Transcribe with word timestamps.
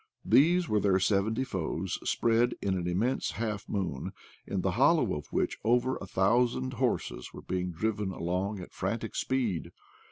These 0.25 0.67
were 0.67 0.79
their 0.79 0.97
sev 0.99 1.25
enty 1.25 1.45
foes 1.45 1.99
spread 2.09 2.55
in 2.59 2.75
an 2.75 2.87
immense 2.87 3.33
half 3.33 3.69
moon, 3.69 4.13
in 4.47 4.61
the 4.61 4.71
hollow 4.71 5.13
of 5.15 5.27
which 5.31 5.59
over 5.63 5.97
a 5.97 6.07
thousand 6.07 6.73
horses 6.73 7.35
were 7.35 7.43
being 7.43 7.69
driven 7.69 8.09
along 8.11 8.59
at 8.61 8.73
frantic 8.73 9.15
speed. 9.15 9.71